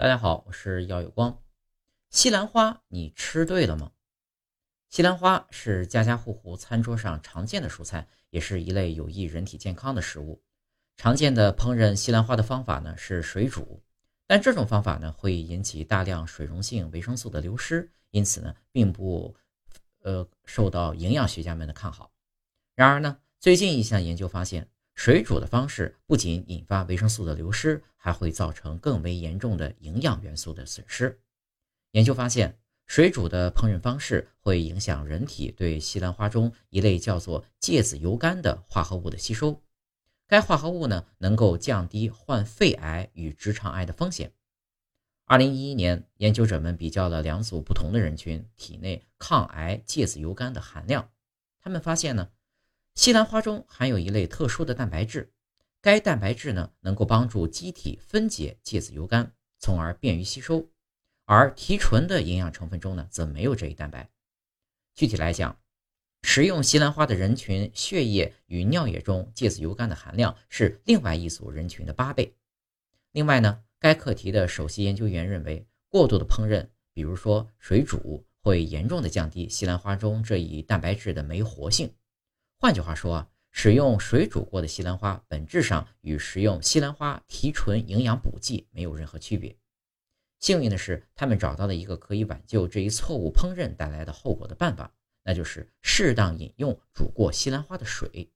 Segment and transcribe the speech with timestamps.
[0.00, 1.42] 大家好，我是耀有光。
[2.08, 3.92] 西兰花，你吃对了吗？
[4.88, 10.42] 西兰花是家家户户餐桌上常见的蔬菜，也是一类有益人体健康的食物。
[10.96, 13.82] 常见的烹饪西兰花的方法呢是水煮，
[14.26, 19.36] 但这种方法呢会引起大量水溶性维生素的流失，因此呢并不
[20.00, 22.10] 呃受到营养学家们的看好。
[22.74, 24.66] 然而呢，最近一项研究发现。
[25.02, 31.18] 水煮的方式不仅引发维生素的流失，还会造成更为严重的营养元素的损失。
[31.92, 39.62] 研究发现，水煮的烹饪方式会影响人体对西兰花中一类叫做芥子油苷的化合物的吸收。
[40.28, 44.34] 该化合物呢，能够降低患肺癌与直肠癌的风险。
[45.24, 51.10] 二零一一年，研究者们比较了两组不同的人群体内抗癌芥子油苷的含量，
[51.62, 52.28] 他们发现呢。
[52.94, 55.32] 西兰花中含有一类特殊的蛋白质，
[55.80, 60.68] 该蛋白质呢能够帮助机体分解芥子油苷，从而便于吸收。
[61.24, 64.10] 而提纯的营养成分中呢则没有这一蛋白。
[64.94, 65.58] 具体来讲，
[66.22, 72.34] 食用西兰花的人群血液与尿液中芥子油苷的含量是另外一组人群的八倍。
[73.12, 81.90] 另外呢，该课题的首席研究员认为，过度的烹饪，比如说水煮，会严重的降低西兰花中这一蛋白质的酶活性。
[82.62, 89.56] 换句话说，使用水煮过的西兰花本质上与食用西兰花提纯营养补剂没有任何区别。
[90.40, 98.30] 幸运的是，他们找到了一个可以挽救这一错误烹饪带来的后果的办法，那就是适当饮用煮过西兰花的水。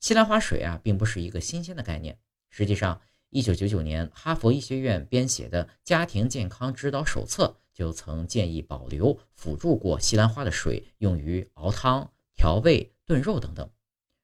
[0.00, 2.18] 西兰花水啊，并不是一个新鲜的概念。
[2.50, 12.94] 实际上，1999年哈佛医学院编写的《家庭健康指导手册》就曾建议保留辅助过西兰花的水，用于熬汤、调味。
[13.08, 13.70] 炖肉等等。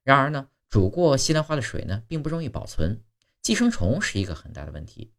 [0.02, 3.02] 然而呢，煮过西兰花的水呢，并不容易保存，
[3.40, 5.10] 寄生虫是一个很大的问题。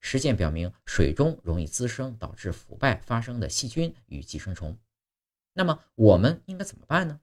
[0.00, 4.74] 实践表明，水中容易滋生导致腐败发生的细菌与寄生虫。
[5.52, 7.20] 那么我们应该怎么办呢？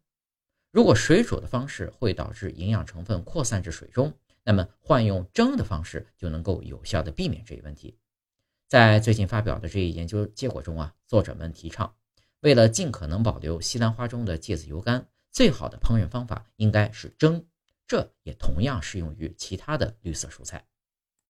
[0.69, 4.13] 如果水煮的方式会导致营养成分扩散至水中，
[4.43, 7.97] 那么换用蒸的方式就能够有效的避免这一问题。
[8.67, 11.95] 在最近发表的这一研究结果中啊，作者们提倡，
[12.41, 15.03] 为了尽可能保留西兰花中的芥子油苷。
[15.37, 17.45] 最好的烹饪方法应该是蒸，
[17.85, 20.67] 这也同样适用于其他的绿色蔬菜。